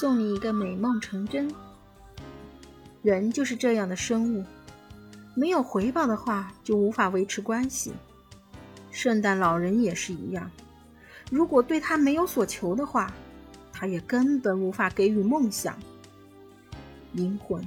[0.00, 1.54] 送你一个美梦成真。
[3.02, 4.42] 人就是这样的生物
[5.34, 7.92] 没有回报的话就无法维持关系。
[8.90, 10.50] 圣诞老人也是一样。
[11.30, 13.12] 如果对他没有所求的话
[13.74, 15.78] 他也根本无法给予梦想。
[17.12, 17.62] 灵魂。